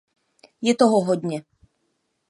Je 0.61 0.73
toho 0.75 1.05
hodně. 1.05 1.45